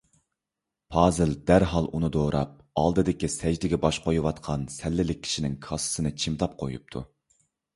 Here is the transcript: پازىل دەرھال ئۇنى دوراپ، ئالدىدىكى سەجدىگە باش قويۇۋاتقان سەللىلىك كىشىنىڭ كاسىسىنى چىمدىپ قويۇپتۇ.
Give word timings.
پازىل 0.95 1.33
دەرھال 1.51 1.89
ئۇنى 1.97 2.09
دوراپ، 2.15 2.55
ئالدىدىكى 2.83 3.29
سەجدىگە 3.33 3.79
باش 3.85 4.01
قويۇۋاتقان 4.09 4.67
سەللىلىك 4.79 5.23
كىشىنىڭ 5.29 5.59
كاسىسىنى 5.67 6.17
چىمدىپ 6.25 6.57
قويۇپتۇ. 6.65 7.05